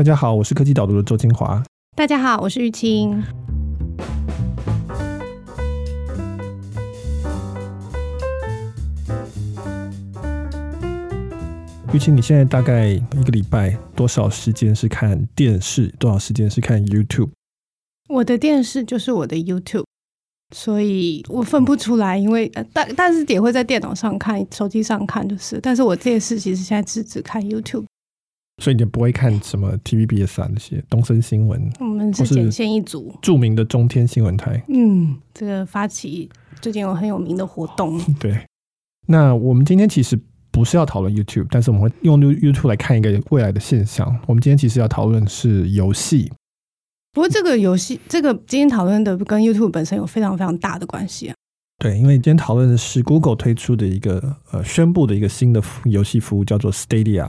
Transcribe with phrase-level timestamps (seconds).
[0.00, 1.62] 大家好，我是科技导读的周金华。
[1.94, 3.22] 大家好，我是玉清。
[11.92, 17.28] 玉清，你现在大概一个礼拜多少时间是看电视，多少时间是看 YouTube？
[18.08, 19.84] 我的电视就是我的 YouTube，
[20.56, 25.60] 所以我分不出来，因为但但是也会在电脑上看，手机上看就是。
[25.60, 27.84] 但是我电视其实现在只只看 YouTube，
[28.60, 31.68] 所以你不会看什么 TVBS 啊那些东森新闻？
[31.80, 34.62] 我们是剪线一组，著名的中天新闻台。
[34.68, 38.00] 嗯，这个发起最近有很有名的活动。
[38.20, 38.46] 对，
[39.08, 40.16] 那我们今天其实。
[40.52, 44.08] 不是要讨论 YouTube，但是我们会用 YouTube 来看一个未来的现象。
[44.26, 46.28] 我们今天其实要讨论的是游戏。
[47.12, 51.34] 不过这个游戏，这个今天讨论的跟 YouTube 本身有非常非常大的关系啊。
[51.78, 57.28] 对，因为今天讨论的是 Google 推出的一个呃宣布的一个新的游戏服务，叫做 Stadia。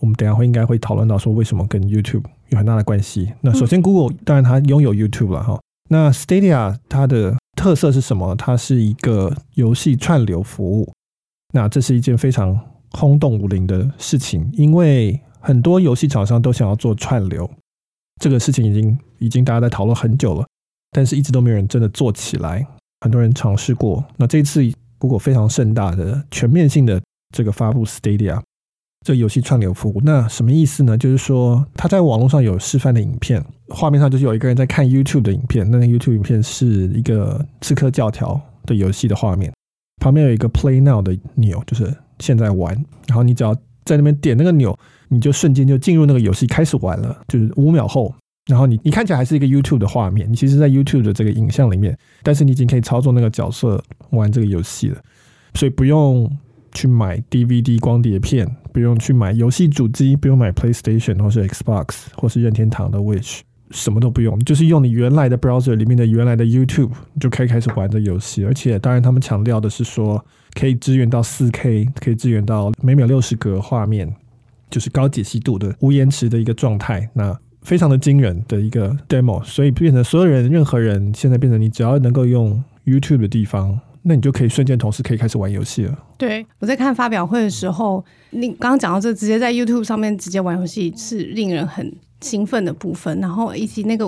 [0.00, 3.32] 我们等下会应该会讨论到说为什么跟 YouTube 有很大的关系。
[3.40, 5.54] 那首先 Google 当然它拥有 YouTube 了哈。
[5.54, 5.60] 嗯。
[5.90, 8.34] 那 Stadia 它的特色是什么？
[8.36, 10.92] 它是一个游戏串流服务。
[11.54, 12.58] 那这是一件非常
[12.90, 17.50] 轰动武林的事情，因为很多游戏厂商都想要做串流，
[18.20, 20.46] 这个事情已经已经大家在讨论很久了，
[20.90, 22.66] 但是一直都没有人真的做起来。
[23.00, 24.60] 很多人尝试过，那这次
[24.98, 27.00] Google 非常盛大的全面性的
[27.34, 28.40] 这个发布 Stadia
[29.08, 30.98] 这游戏串流服务，那什么意思呢？
[30.98, 39.50] 就是说他在网络上有示范的影片，画面上就是有一个人在看 YouTube 的影片，那个 YouTube 影片是一个刺客教条的游戏的画面。
[39.98, 42.74] 旁边有一个 Play Now 的钮，就是现在玩。
[43.06, 43.54] 然后你只要
[43.86, 47.18] 在那边点那个钮，你就瞬间就进入那个游戏开始玩了。
[47.28, 48.14] 就是五秒后，
[48.50, 54.98] 然后你你看起来还是一个 YouTube 的画面，你其实，在 YouTube 的这个影像里面，但是你已经可以操作那个角色玩这个游戏了。
[55.54, 56.30] 所以不用
[56.72, 63.40] 去买 DVD 光碟片，不用去买游戏主机，不用买 PlayStation 或是 Xbox 或是任天堂的 Wish。
[63.70, 68.42] 什么都不用，就是用你原来的 browser 里面的原来的 YouTube 就可以开始玩这游戏。
[68.42, 70.24] 而且，当然他们强调的是说，
[70.54, 74.10] 可以支援到 4K，可以支援到每秒六十格画面，
[74.70, 77.10] 就是高解析度的无延迟的一个状态。
[77.12, 83.78] 那非常的惊人的一个 demo，所以变成所有人、任何人现在变成你只要能够用 YouTube 的地方，
[84.08, 85.96] 那你就可以瞬间同时可以开始玩游戏了。
[86.16, 91.94] 对，我在看发表会的时候，你刚刚讲到这，直接在 YouTube 上面直接玩游戏是令人很。
[92.20, 94.04] 兴奋的部分，然后以及那个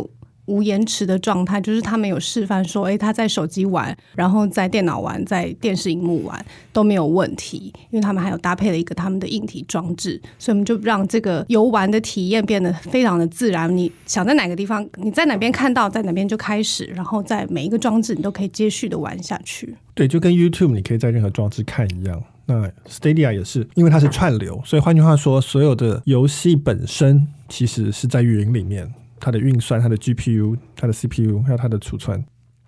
[0.51, 13.75] 无延迟的状态，就是他们有示范说，诶，他在手机玩，然后在电脑玩，在电视荧幕玩都没有问题，因为他们还有搭配了一个他们的硬体装置，所以我们就让这个游玩的体验变得非常的自然。
[13.75, 19.77] 你想在哪个地方，你在哪边看到，在哪边就开始，然后在每一个装置你都可以接续的玩下去。
[19.95, 22.21] 对，就跟 YouTube 你可以在任何装置看一样。
[22.47, 32.25] 那 Stadia 也是，因为它是串流，所以换句话说，所有的游戏本身其实是在云里面，它的运算、它的 GPU、它的 CPU 还有它的储存，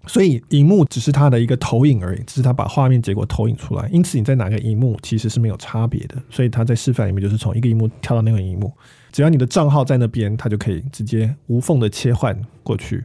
[0.07, 3.89] 所以荧幕只是它的一个投影而已，只是它把画面结果投影出来。
[3.91, 6.17] 因此你在哪个荧幕其实是没有差别的。
[6.29, 8.73] 所以它在示范里面就是从一个荧幕跳到那个荧幕，
[9.11, 13.05] 只要你的账号在那边，它就可以直接无缝的切换过去。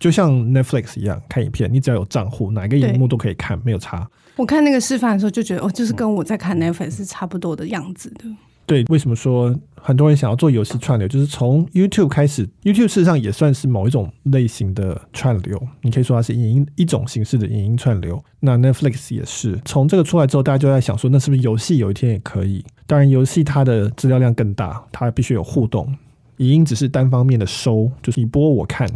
[0.00, 4.08] 就像 Netflix 一样看影片，你只要有账户，哪个荧幕都可以看，没有差。
[4.36, 8.24] 我看那个示范的时候就觉得，哦，就是跟我在看 Netflix 是差不多的样子的。
[8.68, 11.08] 对，为什么说很多人想要做游戏串流？
[11.08, 18.22] 就是从 YouTube 开始，YouTube 事实上也算是某一种类型的串流，你可以说它是影音一种形式的影音串流。
[18.40, 22.62] 那 Netflix 也是，从这个出来之后，大家就在想说，那是不是游戏有一天也可以？
[22.86, 25.96] 当然，游戏它的资料量更大，它必须有互动，
[26.36, 28.86] 影音只是单方面的收，就是你播我看。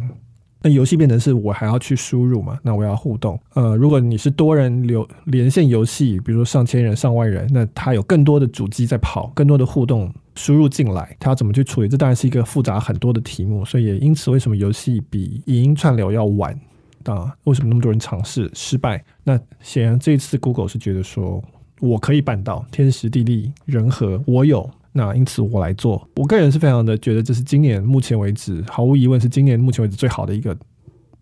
[0.63, 2.59] 那游戏变成是我还要去输入嘛？
[2.63, 3.39] 那我要互动。
[3.55, 11.89] 呃，如果你是多人流连线游戏，比如说上千人、上万人，那它有更多的主机在跑，更多的互动输入进来，它要怎么去处理？
[11.89, 13.65] 这当然是一个复杂很多的题目。
[13.65, 16.59] 所以也因此，为什么游戏比影音串流要晚
[17.05, 17.35] 啊？
[17.45, 19.05] 为什么那么多人尝试失败？
[19.25, 21.43] 那显然这一次 Google 是觉得说
[21.81, 24.71] 我可以办到，天时地利人和，我有。
[24.93, 30.57] 那因此我来做，我个人是非常的觉得这是今年目前为止毫无疑问是今年目前为止最好的一个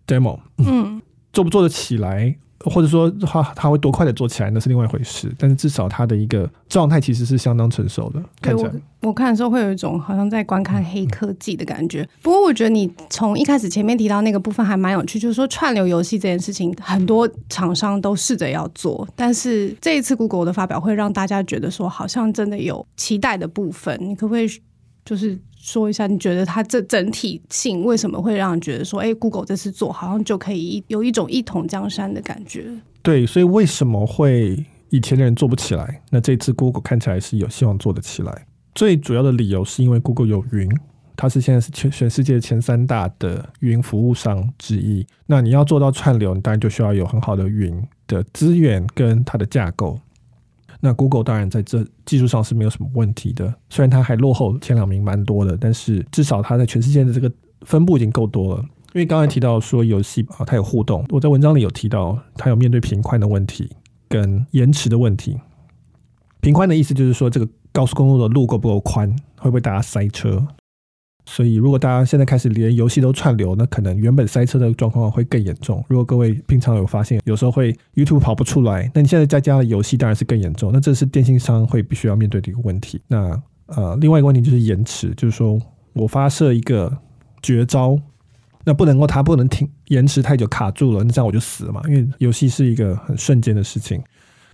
[0.05, 0.39] demo。
[0.57, 1.01] 嗯，
[1.31, 2.35] 做不做得起来？
[2.65, 5.33] 或者说他他会多快的做起来，那是另外一回事。
[5.37, 8.21] 但是至少他的一个状态其实是相当成熟的。
[8.41, 8.71] 看起来
[9.01, 12.07] 我，我看的时候会有一种好像在观看黑科技的感觉。
[12.21, 23.97] 不过我觉得你从一开始前面提到那个部分还蛮有趣，就是说串流游戏这件事情，很多厂商都试着要做，但是这一次 Google 的发表会让大家觉得说好像真的有期待的部分。
[24.01, 24.47] 你可不可以
[25.05, 25.37] 就是？
[25.63, 32.65] 说一下，你觉得它这整体性为什么会让人觉得说，哎，Google 这次做好像就可以有一种一统江山的感觉？
[33.03, 36.01] 对，所以为什么会以前的人做不起来？
[36.09, 38.47] 那这次 Google 看起来是有希望做得起来。
[38.73, 40.67] 最主要的理由是因为 Google 有云，
[41.15, 45.05] 它是现在是全全世界前三大的云服务商之一。
[45.27, 49.99] 那你要做到串流，你当然就需要有很好的云的资源跟它的架构。
[50.81, 57.31] 那 Google 当然在这技术上是没有什么问题的，虽然它还落后前两名蛮多的，但是至少它在全世界的这个
[57.61, 58.65] 分布已经够多了。
[58.93, 63.69] 因为刚才提到说游戏啊，它有互动，我在文章里有提到，它有面对频宽的问题
[64.09, 65.39] 跟延迟的问题。
[66.41, 70.45] 频宽的意思就是说，这个高速公路的路够不够宽，会不会大家塞车？
[71.25, 75.83] 所以，如果大家现在开始连游戏都串流，那可能原本塞车的状况会更严重。
[75.87, 80.71] 如果各位平常有发现，有时候会 YouTube 跑不出来，那你现在再加了游戏，当然是更严重。
[80.73, 82.99] 那这是电信商会必须要面对的一个问题。
[83.07, 85.57] 那呃，另外一个问题就是延迟，就是说
[85.93, 86.91] 我发射一个
[87.41, 87.97] 绝招，
[88.65, 91.81] 那不能够它不能停，延迟太久卡住了，那这样我就死了嘛。
[91.87, 94.01] 因为游戏是一个很瞬间的事情。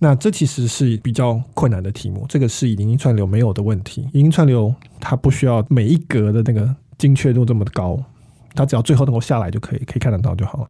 [0.00, 4.02] 那这其实是比较困难的题目，这个是影音串流没有的问题。
[4.12, 8.00] 影音串流它不需要每一格的那个精确度这么高，
[8.54, 10.68] 它只要最后能够下来就可以，可以看得到就好了。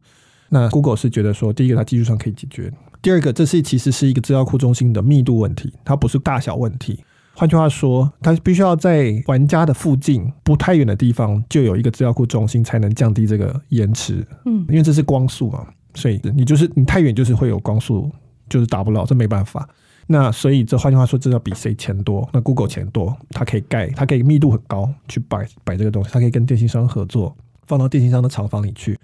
[0.49, 2.73] 那 Google 是觉得说，第一个它技术上可以解决，
[3.03, 7.03] 第二个这是其实是一个资料库中心的密度问题，它不是大小问题。
[7.35, 14.25] 换句话说，它必须要在玩家的附近不太远的地方就有一个资料库中心，才能降低这个延迟。
[14.45, 18.11] 嗯，因为这是光速嘛，所以你就是你太远就是会有光速。
[18.49, 19.67] 就是达不了，这没办法。
[20.11, 22.27] 那所以这换句话说，这要比谁钱多？
[22.33, 27.37] 那 Google 钱多，它可以盖，它可以密度很高去摆摆这个东西，它可以跟电信商合作，
[27.67, 28.97] 放到电信商的厂房里去。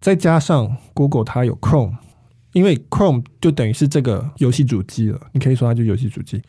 [0.00, 1.94] 再加上 Google 它有 Chrome，
[2.52, 6.42] 因为 Chrome 就等于是这个游戏主机了，你可以说它就游戏主机。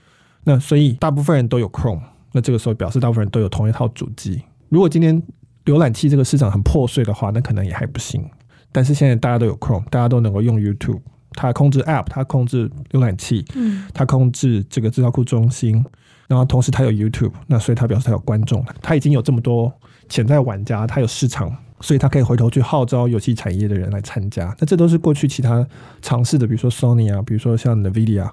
[0.44, 2.02] 那所以大部分人都有 Chrome，
[2.34, 4.42] 那这个时候表示大部分人都有同一套主机。
[4.68, 5.24] 如果今天
[5.64, 8.30] 浏览器这个市场很破碎的话，那可能也还不行。
[8.74, 11.00] 但是现在大家都有 Chrome，大家都能够用 YouTube。
[11.36, 15.84] 它控制 App，它控制浏览器，嗯，它控制这个资料库中心，
[16.28, 19.72] 然后同时它有 YouTube，那所以它表示它有观众，它已经有这么多
[20.10, 24.56] 潜在玩家，它有市场，所以它可以回头去号召游戏产业的人来参加。
[24.60, 25.68] 那这都是过去其他
[26.02, 28.30] 尝试的，比如说 Sony 啊，比如说像 NVIDIA，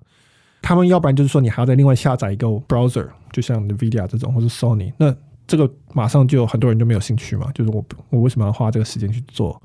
[0.63, 5.15] 他们要不然就是说你还要再另外下载一个 browser，就像 NVIDIA 这种，或是 Sony，那
[5.47, 9.61] 这个马上就很多人就没有兴趣嘛，就是我我为什么要花这个时间去做？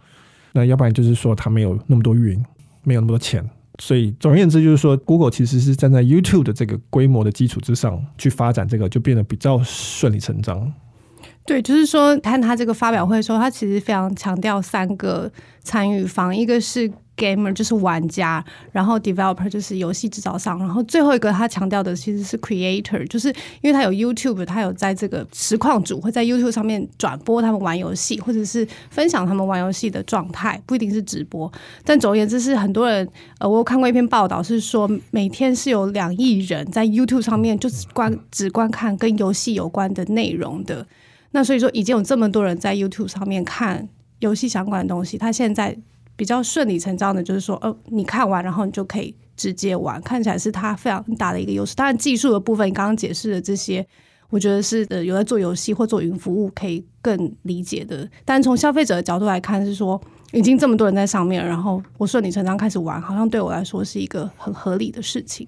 [0.54, 2.44] 那要不然就是说它没有那么多云。
[2.88, 3.44] 没有那么多钱，
[3.80, 10.74] 所以总而言之，就是说，Google 其实是站在 YouTube 的这个规模的基础之上去发展这个，就变得比较顺理成章。
[11.46, 15.30] 对，就是说，看他这个发表会的时候，他其实非常强调三个
[15.64, 16.90] 参与方，一个是。
[17.18, 23.30] Gamer 就是玩家，然后 Developer 就是游戏制造商，然后最后一个他强调的其实是 Creator，就是
[23.62, 31.52] 因为他有 YouTube，他有在这个实况组会在 YouTube 上面转播他们玩游戏，或者是分享他们玩游戏的状态，不一定是直播。
[31.84, 33.08] 但总而言之，是很多人
[33.40, 40.86] 呃，我有看过一篇报道，是说每天是有两亿人在 YouTube 上面就是观只观看跟游戏有关的内容的。
[41.32, 45.76] 那所以说，已经有这么多人在 YouTube 上面看游戏相关的东西，他现在。
[46.18, 51.76] 比较顺理成章的，就是说，哦，你看完，然后你就可以直接玩，看起来是它非常大的一个优势。
[51.76, 53.88] 当然，技术的部分，你刚刚解释的这些，
[54.30, 58.10] 我觉得是呃有在做游戏或做云服务可以更理解的。
[58.26, 65.48] 但从消费者的角度来看，是说已经这么多人在上面，然后我顺理成章开始玩，好像对我来说是一个很合理的事情。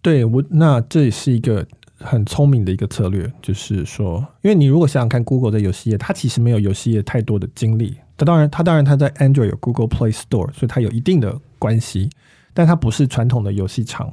[0.00, 1.66] 对我，那这也是一个
[1.98, 7.96] 很聪明的一个策略，就是说，因为你如果想想看，Google 在游戏业，它其实没有游戏业太多的精力。
[8.16, 12.08] 它当然，它当然，它在 Android 有 Google Play Store，所以它有一定的关系，
[12.52, 14.12] 但它不是传统的游戏厂。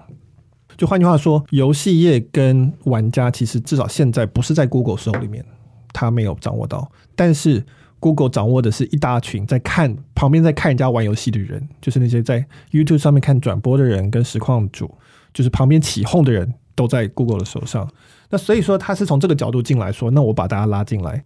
[0.77, 5.45] 就换句话说，游戏业跟玩家其实至少现在不是在 Google 手里面，
[5.93, 6.91] 它没有掌握到。
[7.15, 7.63] 但是
[7.99, 14.89] Google 掌握的是一大群在看旁边在看人家玩游戏的人，就是那些在 YouTube 上面看转播的人跟实况主，
[15.31, 17.87] 就是旁边起哄的人都在 Google 的手上。
[18.31, 21.23] 那所以说，他是从这个角度进来说，那我把大家拉进来。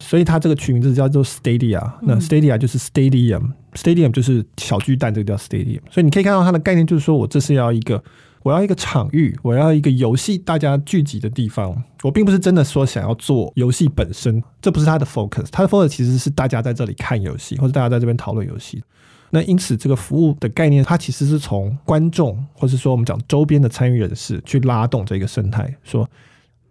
[0.00, 5.80] 所以它这个取名字叫做 Stadia，那 Stadia 就是 Stadium，Stadium 就是小巨蛋，这个叫 Stadium。
[5.90, 8.02] 所以你可以看到它的概念就是说，我这是要一个，
[8.42, 11.82] 我要一个场域，我要一个游戏大家聚集的地方。
[12.04, 15.48] 我并不是真的说想要做游戏本身，这不是它的 focus。
[15.50, 18.82] 它的 focus 其实是大家在这里看游戏，或者大家在这边讨论游戏。
[19.30, 26.08] 那因此这个服务的概念，它其实是从观众，或是说我们讲周边的参与人士去拉动这个生态，说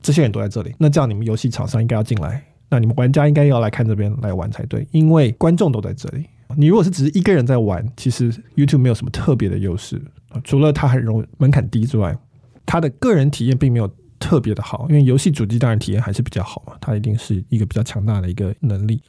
[0.02, 2.42] 这些人都在这里，那这样你们游戏厂商应该要进来。
[2.70, 6.26] 那你们玩家应该要来看这边来玩才对，因为观众都在这里。
[6.56, 10.02] 你如果是只是一个人在玩，其实 YouTube 没有什么特别的优势，
[10.44, 12.18] 除了它很容门槛低之外，
[12.66, 14.86] 它的个人体验并没有特别的好。
[14.90, 19.02] 因为游戏主机当然体验还是比较好嘛，它一定是一个比较强大的一个能力。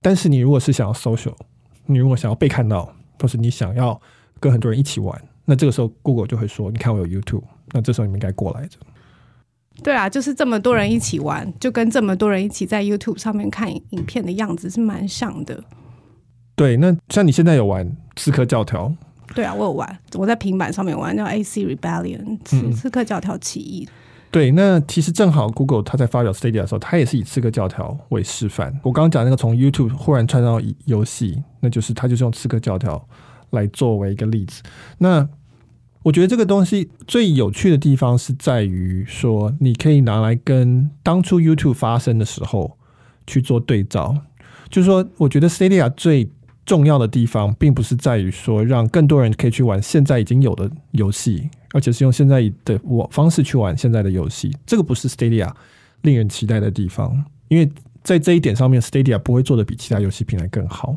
[0.00, 1.34] 但是你如果是想要 social，
[1.86, 4.00] 你如果想要被看到，或是你想要
[4.38, 7.42] 跟很多人一起玩，那这个时候 Google 就会说：“你看我有 YouTube。”
[7.72, 8.78] 那这时候你们应该过来着。
[9.82, 15.62] 对啊，就是这么多人一起玩，就跟这么多人一起在 YouTube 上面看影片的样子是蛮像的。
[16.54, 17.84] 对，那像你现在有玩
[18.16, 18.88] 《刺客教条》？
[19.34, 23.88] 对啊，我有玩，我在平板上面玩叫 AC Rebellion，刺刺客教条起义。
[24.30, 28.72] 对，那其实正好 Google 它在发表 Stadia 的时候，它也是以刺客教条为示范。
[28.82, 33.04] 我刚刚讲那个从 YouTube 忽然串到游戏，那就是它就是用刺客教条
[33.50, 34.62] 来作为一个例子。
[34.98, 35.28] 那
[36.04, 42.76] 我觉得这个东西最有趣的地方是在于说，你可以拿来跟当初 YouTube 发生的时候
[43.26, 44.14] 去做对照。
[44.68, 46.28] 就是说，我觉得 Stadia 最
[46.66, 54.54] 重要的地方，并不是在于说让更多人可以去玩现在已经有的游戏，而且是用现在的我方式去玩现在的游戏。
[54.66, 55.50] 这个不是 Stadia
[56.02, 57.70] 令人期待的地方，因为
[58.02, 60.94] 在这一点上面，Stadia 不会做的比其他游戏平台更好。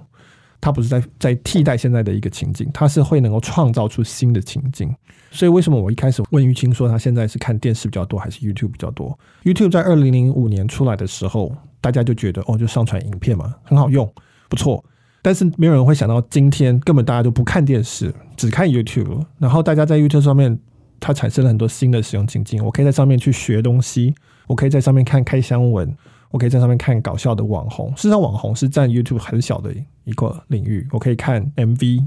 [0.59, 4.93] 它不是在在替代现在的一个情境，它是会能够创造出新的情境。
[5.29, 14.11] 所以为什么我一开始问玉清说他现在是看电视比较多还是 YouTube 比较多？YouTube 在二零零五年出来的时候，大家就觉得哦，就上传影片嘛，很好用，
[14.49, 14.83] 不错。
[15.21, 19.25] 但是没有人会想到，今天根本大家都不看电视，只看 YouTube。
[19.37, 20.57] 然后大家在 YouTube 上面，
[21.01, 22.63] 它产生了很多新的使用情境。
[22.63, 24.15] 我可以在上面去学东西，
[24.47, 25.93] 我可以在上面看开箱文，
[26.31, 27.89] 我可以在上面看搞笑的网红。
[27.95, 30.87] 事实上，网红是占 YouTube 很小的一个领域。
[30.91, 32.05] 我可以看 MV，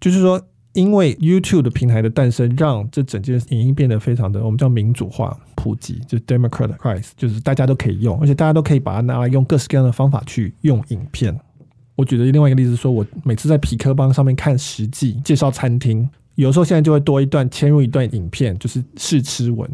[0.00, 0.40] 就是说，
[0.72, 11.38] 因为 YouTube 的平台的诞生，让这整件影音变得非常的我们叫民主化、普及，就 democratize，就是大家都可以用，而且大家都可以把它拿来用各式各样的方法去用影片。
[11.96, 19.68] 我举的另外一个例子说，我每次在皮克邦上面看食记介绍餐厅，有时候现在就会多一段嵌入一段影片，就是试吃文、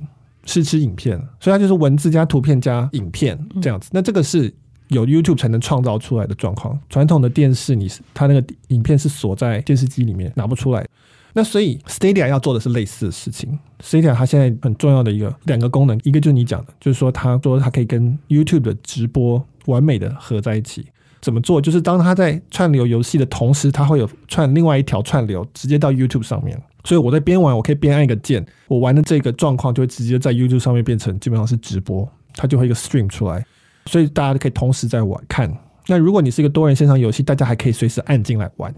[0.46, 3.90] 试吃影片，所以它就是文字加图片加影片这样子。
[3.92, 4.52] 那这个是
[4.88, 6.78] 有 YouTube 才能创造出来的状况。
[6.88, 10.86] 传统的电视，你是它那个影片是锁在电视机里面拿不出来。
[11.32, 13.58] 那所以 Stadia 要做的是类似的事情。
[13.82, 20.86] Stadia 它现在很重要的一个两个功能，一个就是你讲的，就是说它说它可以跟 YouTube 的直播完美的合在一起。
[21.20, 21.58] 怎么做？
[21.58, 26.62] 就是当它在串流游戏的同时，它会有串另外一条串流直接到 YouTube 上面。
[26.84, 33.44] 所以我在边玩，我可以边按一个键，我玩的这个状况就会直接在 YouTube 上面变成基本上是直播，它就会一个 stream 出来，
[33.86, 35.52] 所以大家都可以同时在玩看。
[35.86, 38.74] 那如果你是一个多人线上游戏，大家还可以随时按进来玩。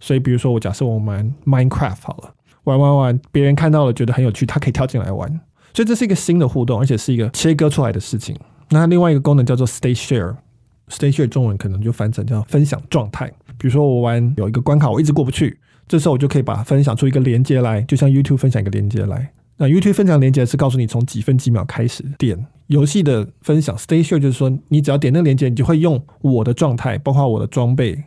[0.00, 5.28] 所以比如说我假设我玩 Minecraft 好了，玩玩玩，别人看到了觉得很有趣，他可以跳进来玩。
[5.74, 8.36] 所以这是一个新的互动，而且是一个切割出来的事情。
[8.70, 13.32] 那另外一个功能叫做 Stay Share，Stay Share 中文可能就翻成叫分享状态。
[13.56, 15.58] 比如说我玩有一个关卡，我一直过不去，
[15.88, 19.32] 这时候我就可以把它分享出一个连接来，就像 YouTube 分享一个连接来。
[19.58, 23.76] 那 YouTube 分享连接是告诉你从几分几秒开始点游戏的分享。
[23.76, 28.02] State Share 就是说你只要点那个连接，你就会用我的状态，包括我的装备、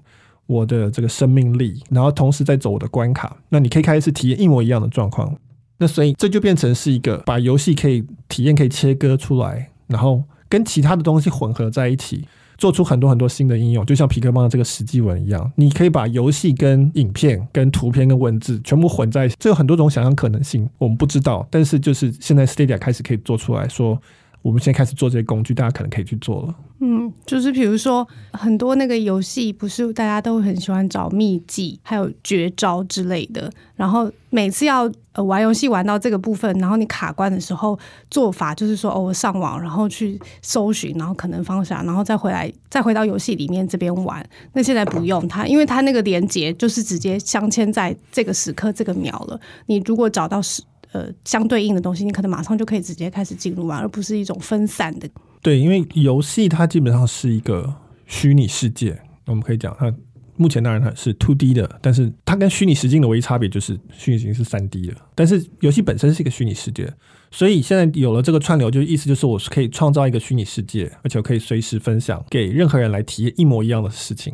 [0.48, 3.38] 我的这个生命力，然后同时在走我的关卡。
[3.50, 5.38] 那你可以开始体验一模一样的状况。
[5.77, 12.25] 那所以这就变成是一个把游戏可以体验可以切割出来，然后跟其他的东西混合在一起。
[12.57, 24.01] 做出很多很多新的应用，就像皮克邦的这个食记文一样，你可以把游戏跟影片、跟图片、跟文字全部混在一起，这有很多种想象可能性，我们不知道，但是就是现在 Stadia 开始可以做出来说。
[24.41, 26.55] 我们现在开始做这些工具，大家可能可以去做了。
[26.79, 33.50] 嗯，就是比如说很多那个游戏，不是大家都很喜欢找秘技，还有绝招之类的。
[33.75, 37.79] 然后每次要呃玩游戏玩到这个部分，然后你卡关的时候，
[38.12, 44.27] 做法就是说哦，我上网然后去搜寻，然后可能放下，然后再回来，再回到游戏里面这边玩。
[44.51, 49.39] 那现在不用它，因为它那个连接就是直接镶嵌在这个时刻这个秒了。
[49.67, 50.62] 你如果找到时。
[50.91, 55.05] 呃，相对应的东西，你可能马上就可以直接开始进入玩，而不是一种分散的。
[55.45, 57.71] 对，因为游戏它基本上是一个
[58.07, 59.93] 虚拟世界，我们可以讲它
[60.37, 64.95] 目前当然它是 two D 的，但是它跟虚拟实境的唯一差别就是虚拟实境是三 D 的。
[65.13, 66.91] 但是游戏本身是一个虚拟世界，
[67.29, 74.33] 所以现在有了这个串流，就意思就是我是可以创造一个虚拟世界，而且我可以随时分享给任何人来体验一模一样的事情。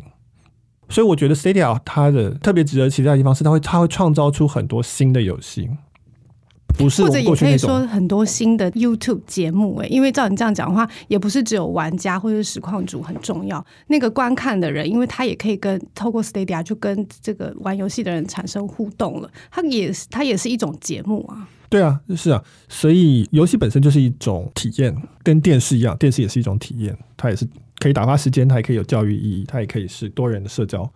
[0.88, 5.68] 所以我觉得 Stadia 它的特别值得期待的地方是，它会它会创造出很多新的游戏。
[6.78, 21.48] 不是，或者也可以说很多新的 YouTube 节目诶，因为照你这样讲的话，也不是只有玩家或者是实况主很重要，那个观看的人，因为他也可以跟透过 Stadia 就跟这个玩游戏的人产生互动了，他也是他也是一种节目啊。
[21.68, 27.48] 对啊，是啊，所以游戏本身就是一种体验，跟电视一样，电视也是一种体验，它也是
[27.78, 30.90] 可以打发时间，它也可以有教育意义，它也可以是多人的社交。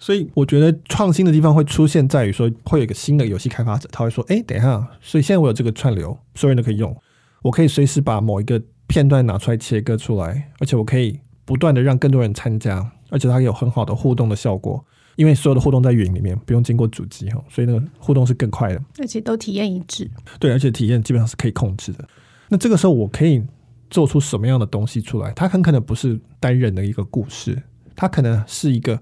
[0.00, 6.96] 所以我觉得创新的地方会出现在于说，会有一个新的游戏开发者，他会说：“哎，等一下，所以现在我有这个串流，所有人都可以用，
[7.42, 14.82] 我可以随时把某一个片段拿出来切割出来，而且我可以不断的让更多人参加，而且它有很好的互动的效果，
[15.16, 20.10] 因为所有的互动在云里面，不用经过主机哈，所以那个互动是更快的，而且都体验一致。
[20.38, 22.08] 对，而且体验基本上是可以控制的。
[22.48, 23.42] 那这个时候我可以
[23.90, 25.30] 做出什么样的东西出来？
[25.32, 27.62] 它很可能不是单人的一个故事，
[27.94, 29.00] 它可能是一个，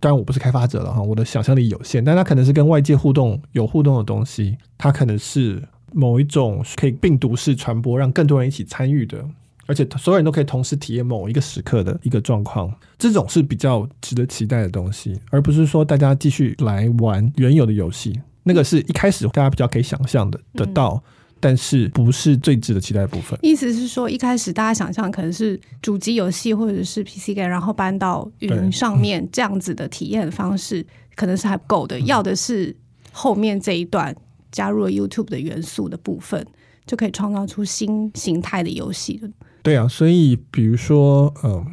[0.00, 5.62] 当然我不是开发者了哈，我的想象力有限，但它可能是跟外界互动有互动的东西，它可能是
[5.92, 9.24] 某一种可以病毒式传播，让更多人一起参与的。
[9.68, 18.20] 而且所有人都可以同时体验某一个时刻的一个状况，这种是比较值得期待的东西，而不是说大家继续来玩原有的游戏。
[18.44, 21.02] 那个是一开始大家比较可以想象的得到，
[21.46, 23.38] 但是不是最值得期待的部分。
[23.40, 30.84] 意思是说，一开始大家想象可能是主机游戏或者是 PC game，然后搬到云上面这样子的体验方式，
[31.14, 32.00] 可能是还不够的。
[32.00, 32.74] 要的是
[33.12, 34.12] 后面这一段
[34.50, 36.44] 加入了 YouTube 的元素的部分，
[36.84, 39.28] 就可以创造出新形态的游戏了。
[39.62, 41.64] 对啊，所以比如说，嗯，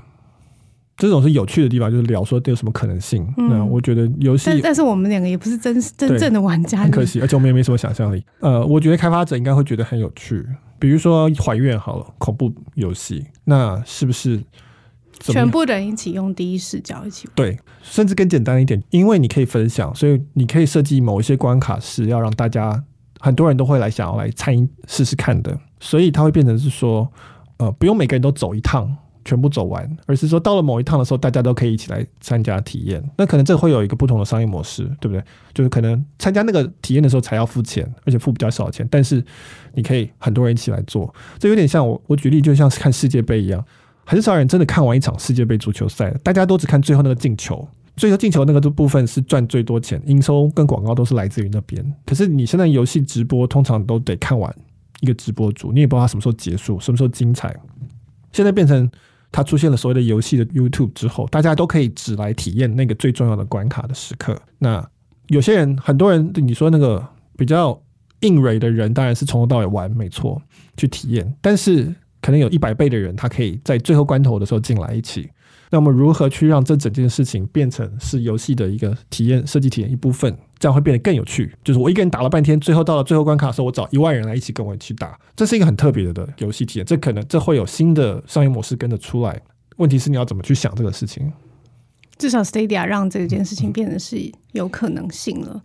[1.04, 3.28] 这种是有趣的地方，就是聊说有什么可能性。
[3.36, 8.24] 嗯、那我觉得游戏，但但是我们两个也不是真真正的玩家，很可惜，而且我们也没什么想象力。
[8.40, 10.48] 呃，我觉得开发者应该会觉得很有趣。
[10.80, 14.42] 比如说还愿好了，恐怖游戏，那是不是
[15.20, 17.34] 全部人一起用第一视角一起玩？
[17.36, 22.82] 对，甚至更简单一点，因为你可以分享，所以你可以设计某一些关卡是要让大家
[23.20, 27.12] 很多人都会来想要来参与试试看的，所以它会变成是说。
[27.58, 33.04] 呃，不用每个人都走一趟，全部走完，而是说到了某一趟的时候，大家都可以一起来参加体验。
[33.18, 35.24] 那可能这会有一个不同的商业模式，对不对？
[35.54, 39.24] 就是可能参加那个体验的时候才要付钱，而且付比较少的钱，但是
[39.74, 41.14] 你可以很多人一起来做。
[41.40, 43.64] 这有点像我我举例，就像是看世界杯一样，
[44.06, 51.84] 很少人真的看完一场世界杯足球赛，大家都只看最后那个进球，最后进球那个部分是赚最多钱，营收跟广告都是来自于那边。
[52.06, 54.54] 可是你现在游戏直播通常都得看完。
[55.02, 57.54] 一个直播组，你也不知道他什么时候结束，什么时候精彩。
[58.32, 58.90] 现在变成
[59.34, 64.40] 它出现了所谓的游戏的 YouTube 之后，大家都可以只来体验那个最重要的关卡的时刻。
[64.60, 64.88] 那
[65.28, 67.04] 有些人，很多人，你说那个
[67.36, 67.82] 比较
[68.22, 70.40] 硬蕊的人，当然是从头到尾玩，没错，
[70.78, 71.36] 去体验。
[71.42, 75.28] 但是可能有一百倍的人，他可以在最后关头的时候进来一起。
[75.74, 80.38] 那么如何去让这整件事情变成是游戏的一个体验设计体验一部分？
[80.60, 81.52] 这样会变得更有趣。
[81.64, 86.86] 就是我一个人打了半天，最后到了最后关卡的时候，我找一万人来一起跟我一起打，这是一个很特别的游戏体验。
[86.86, 89.42] 这可能这会有新的商业模式跟着出来。
[89.78, 91.34] 问题是你要怎么去想这个事情？
[92.20, 95.64] 至少 Stadia 让这件事情变得是有可能性了。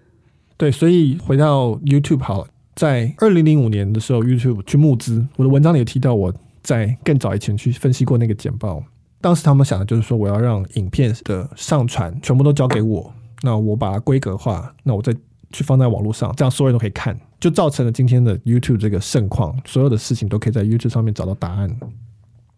[0.56, 8.82] 对，所以回到 YouTube 好了，在二零零五年的时候，YouTube 去募资，我的文章里也提到，我在更早以前去分析过那个简报。
[9.20, 13.12] 当时他们想的就是说，我要让影片的上传全部都交给我。
[13.42, 15.14] 那我把它规格化，那我再
[15.52, 21.74] 去放在网络上，这样所有人都可以看，就造成了今天的 YouTube 这个盛况，所有的事情都可以在 YouTube 上面找到答案，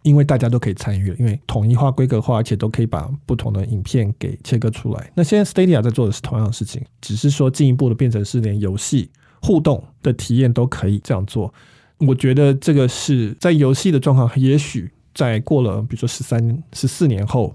[0.03, 5.11] 因为大家都可以参与，因为统一化、规格化，而且都可以把不同的影片给切割出来。
[5.15, 9.11] 那现在 Stadia 在做的是同样的事情，只是说进一步的变成是连游戏
[9.43, 11.53] 互动的体验都可以这样做。
[11.99, 17.55] 我觉得这个是在游戏的状况，也许在过了比如说十三、十四年后，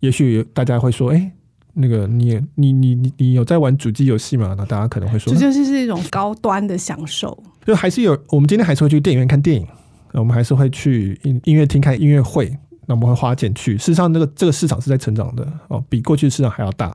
[0.00, 1.32] 也许大家会说，哎。
[1.74, 4.54] 那个你你你你你有在玩主机游戏吗？
[4.58, 7.42] 那大家可能会说，这就是是一种高端的享受。
[7.64, 9.66] 就还是有，我们今天还是会去电影院看电影，
[10.12, 13.78] 我们还是会去音音乐厅看音乐会，那我们会花钱去。
[13.78, 16.94] 事实上，那个这个市场是在成长的哦，比过去市场还要大。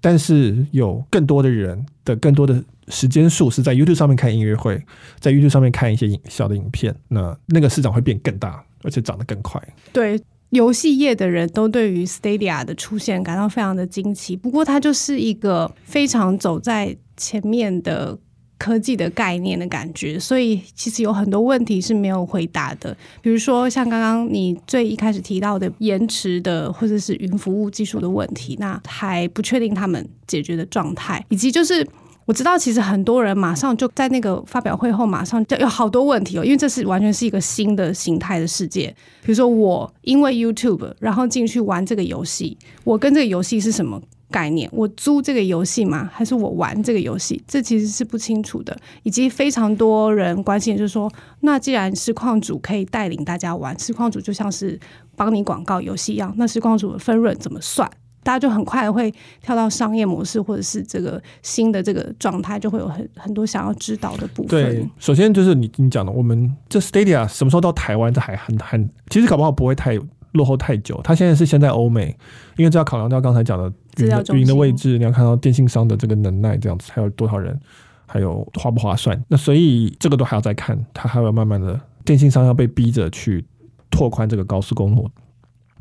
[0.00, 4.80] 但是有更多的人的更多的时间数是在 YouTube 上面看音乐会，
[5.18, 9.62] 在 YouTube 上面看一些影小的影片，那那个市场会变更大，而且长得更快。
[9.92, 10.22] 对。
[10.50, 18.18] 游戏业的人都对于 Stadia 的出现感到非常的惊奇，不过它就是一个非常走在前面的
[18.58, 31.82] 科技的概念的感觉，所以其实有很多问题是没有回答的，比如说像刚刚你最一开始提到的延迟的或者是云服务技术的问题，那还不确定他们解决的状态，以及就是。
[32.24, 38.94] 我知道，其实很多人马上就在那个发表会后，马上就有好多问题哦，因为这是完全是一个新的形态的世界。
[39.22, 44.68] 比如说，我因为 YouTube 然后进去玩这个游戏，我跟这个游戏是什么概念？
[44.72, 46.08] 我租这个游戏吗？
[46.12, 47.42] 还是我玩这个游戏？
[47.46, 48.76] 这其实是不清楚的。
[49.02, 54.78] 以及非常多人关心，就是说，那既然实况主可以带领大家玩，实况主就像是
[55.16, 57.90] 帮你广告游戏一样，那实况主的分润怎么算？
[58.22, 64.48] 大家就很快会跳到商业模式，或者是这个新的这个状态，就会有很很多想要知道的部分。
[64.48, 68.12] 对，首先就是你你讲的，我们这 Stadia 什么时候到台湾？
[68.12, 69.98] 这还很很，其实搞不好不会太
[70.32, 71.00] 落后太久。
[71.02, 72.16] 它现在是先在欧美，
[72.56, 77.58] 因为这要考量到刚才讲的云的云的位置，你要看到电信商的这个能耐，这样子还有多少人，
[78.06, 79.20] 还有划不划算。
[79.28, 83.44] 那所以这个都还要再看，它还要慢慢的电信商要被逼着去
[83.90, 85.10] 拓宽这个高速公路。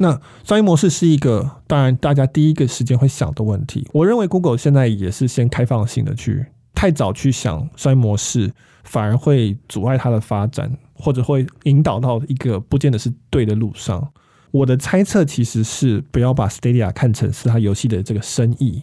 [0.02, 3.88] 那商业模式是一个，当然大家第一个时间会想的问题。
[3.94, 8.52] 我认为 Google 现在也是先开放性的去，太早去想商业模式，
[8.84, 14.12] 反而会阻碍它的发展，或者会引导到一个不见得是对的路上。
[14.50, 18.82] 我的猜测其实是不要把 Stadia 看成是它游戏的这个生意。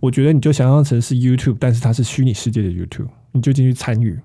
[0.00, 4.20] 我觉得你就想象成是 YouTube，但是它是虚拟世界的 YouTube，你就进去参与。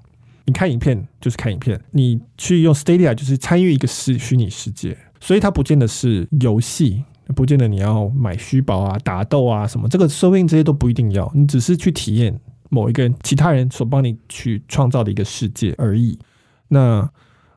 [0.46, 7.02] 你看影片就是看影片，你去用 Stadia 就是参与一个是虚拟世界，所以它不见得是游戏，
[7.34, 12.38] 不见得你要买虚宝啊、打斗啊什么，这个说不定这些都不一定要，你只是去体验
[12.70, 16.20] 某一个人、其他人所帮你去创造的一个世界而已。
[16.68, 17.10] 那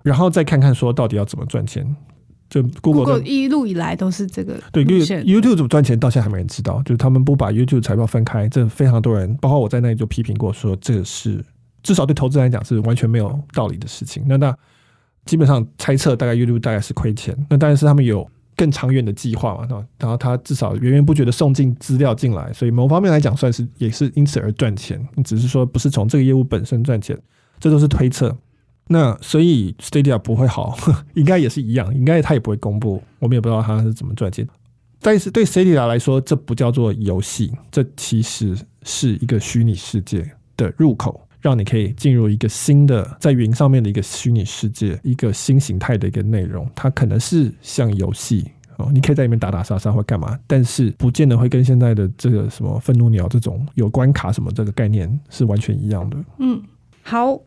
[0.04, 1.96] 然后再看看说到底要怎么赚钱。
[2.48, 11.44] 就 Google, Google 一路以来都是这个对，YouTube 怎么赚钱到现在还没人知道，就是他们不把 YouTube 财报分开，这非常多人，包括我在内就批评过说这个是。
[11.82, 14.24] 至少对投资人来讲是完全没有道理的事情。
[14.26, 14.56] 那那
[15.26, 17.36] 基本上猜测大概阅读大概是亏钱。
[17.50, 19.86] 那当然是他们有更长远的计划嘛。
[19.98, 25.06] 然后他至少源源不绝的送进资料进来，所以某方面来讲算是也是因此而赚钱。
[25.24, 27.18] 只是说不是从这个业务本身赚钱，
[27.60, 28.34] 这都是推测。
[28.88, 30.78] 那所以 Stadia 不会好，
[31.14, 33.02] 应该也是一样，应该他也不会公布。
[33.18, 34.46] 我们也不知道他是怎么赚钱。
[35.00, 41.25] 但是对 Stadia 来说，这不叫做游戏，这其实是一个虚拟世界的入口。
[41.46, 46.68] 让你可以进入一个新的在云上面的一个虚拟世界，一个新形态的一个内容。
[46.74, 56.16] 它可能是像游戏哦，你可以在里面打打杀杀或干嘛，但是不见得会跟现在的这个什么愤怒鸟这种有关卡什么这个概念是完全一样的。
[56.40, 56.60] 嗯，
[57.04, 57.40] 好。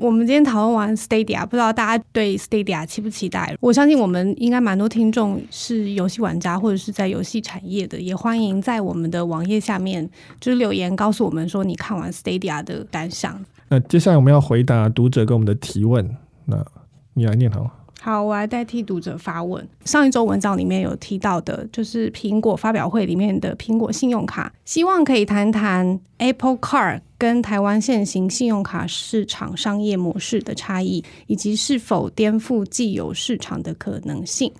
[0.00, 3.54] 我们今天讨论完 Stadia，不知道大家对 Stadia 期不期待？
[3.60, 10.08] 我相信我们应该蛮多听众是游戏玩家或者是在游戏产业的，也欢迎在我们的网页下面
[10.40, 13.38] 就是留言告诉我们说你看完 Stadia 的感想。
[13.68, 16.64] 那接下来我们要回答读者给我们的提问，那
[17.12, 17.70] 你来念好了。
[18.02, 19.68] 好，我来代替读者发问。
[19.84, 34.50] 上一周文章里面有提到的，就是苹果发表会里面的苹果信用卡，希望可以谈谈 Apple Card 跟台湾现行信用卡市场商业模式的差异，以及是否颠覆既有市场的可能性。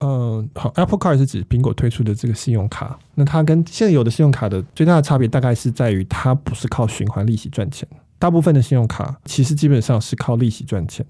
[0.00, 11.06] 嗯，好，Apple Card 是指苹果推出的这个信用卡，那它跟现有的信用卡的最大的差别，大概是在于它不是靠循环利息赚钱，大部分的信用卡其实基本上是靠利息赚钱。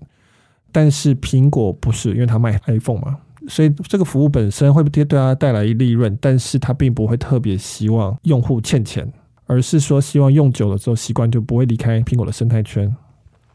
[0.77, 3.17] 但是苹果不是，因为它卖 iPhone 嘛，
[3.49, 9.11] 所以这个服务本身会不会对它带来利润，但是它并不会特别希望用户欠钱，
[9.47, 12.95] 而是说希望用久了之后习惯就不会离开苹果的生态圈。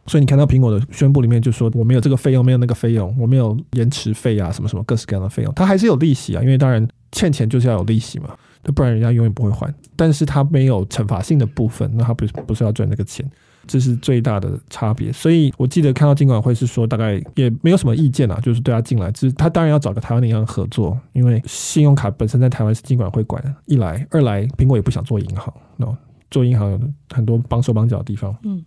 [0.08, 8.36] 所以你看到苹果的宣布里面就说我没有这个费用，没有那个费用，我没有延迟费啊，什么什么各式各样的费用，它还是有利息啊，因为当然欠钱就是要有利息嘛，
[8.74, 9.72] 不然人家永远不会还。
[9.96, 13.24] 但是它没有惩罚性的部分，那它不是不是要赚那个钱。
[13.68, 25.96] 这是最大的差别，所以我记得看到金管会是说，大概也没有什么意见啊，就是对他进来，只是他当然要找个台湾的银行合作，因为信用卡本身在台湾是金管会管，一来二来苹果也不想做银行，no,
[26.30, 26.80] 做银行有
[27.12, 28.64] 很多帮手帮脚的地方，嗯，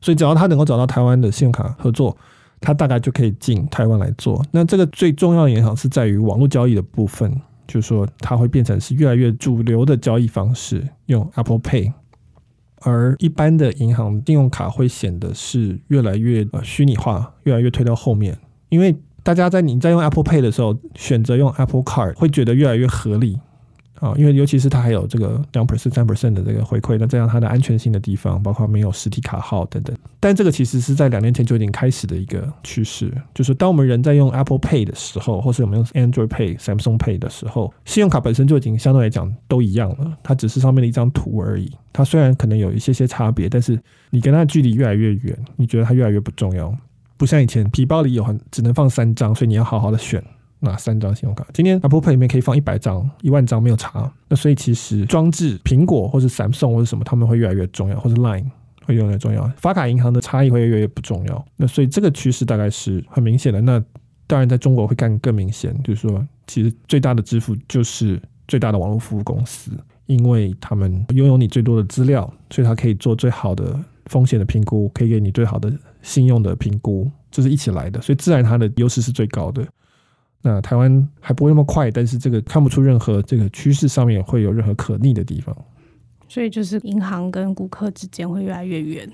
[0.00, 2.16] 所以只要他能够找到台湾的信用卡合作，
[2.60, 4.42] 他大概就可以进台湾来做。
[4.50, 7.30] 那这个最重要的影响是在于网络交易的部分，
[7.66, 11.92] 就是说它会变成是越来越主流的交易方式，用 Apple Pay。
[12.86, 18.94] 而一般的银行信用卡会显得是越来越虚拟化，越来越推到后面，因为
[19.24, 23.40] 大家在你在用 Apple Pay 的时候，选择用 Apple Card 会觉得越来越合理。
[24.00, 29.96] 啊，因为尤其是它还有这个两 percent、三 percent 的这个回馈，那这样它的安全性的地方，包括没有实体卡号等等。
[30.20, 41.70] 但这个其实是在两年前就已经开始的一个趋势，就是当我们人在用 Apple Pay 的时候，或是我们用 Android Pay、Samsung Pay 的时候，信用卡本身就已经相对来讲都一样了，它只是上面的一张图而已。
[41.92, 43.80] 它虽然可能有一些些差别，但是
[44.10, 46.76] 你跟它距离越来越远，你觉得它越来越不重要，
[47.16, 50.22] 不像以前皮包里有很只能放三张，所以你要好好的选。
[50.70, 51.46] 哪三张信用卡？
[51.52, 54.12] 今天 Apple Pay 里面可以放一百张、一万张，没有差。
[54.28, 58.44] 那所以其实装置苹果或者 Samsung 或者什么，他们会越来越重要，或者 Line
[58.84, 59.50] 会越来越重要。
[59.56, 61.44] 发卡银行的差异会越来越不重要。
[61.56, 63.60] 那所以这个趋势大概是很明显的。
[63.60, 63.82] 那
[64.26, 69.70] 当然在中国会更更明显，就是说，其实最大的支付就是最大的网络服务公司，
[70.06, 78.00] 因为他们拥有你最多的资料，所以他可以做最好的风险的评估，可以给你最好的信用的评估，这是一起来的。
[78.00, 79.64] 所以自然它的优势是最高的。
[80.42, 85.56] 那台湾还不会那么快，但是这个看不出任何这个趋势上面会有任何可逆的地方，
[86.28, 89.10] 所以就是银行跟顾客之间会越来越远。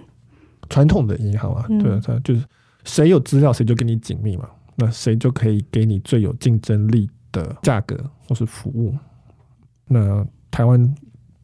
[0.68, 2.44] 传统的银行啊，对啊，它就是
[2.84, 8.94] 谁有资料谁就跟你紧密嘛，那谁就可以给你最有竞争力的价格或是服务。
[9.86, 10.94] 那台湾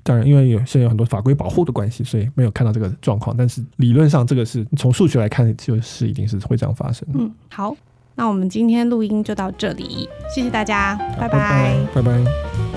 [0.03, 7.07] 当然因为有现在有很多法规保护的关系，所以没有看到这个状况，但是理论上这个是从数学来看，就是一定是会这样发生。
[7.15, 7.77] 嗯，好。
[8.19, 12.68] 那我们今天录音就到这里，谢谢大家，拜拜，拜拜。